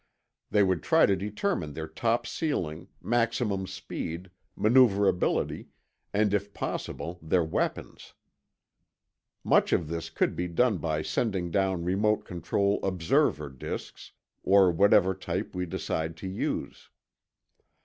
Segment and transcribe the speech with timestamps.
[0.49, 5.67] They would try to determine their top ceiling, maximum speed, maneuverability,
[6.11, 8.13] and if possible their weapons.
[9.45, 14.11] Mitch of this could be done by sending down remote control "observer" disks,
[14.41, 16.89] or whatever type we decide to use.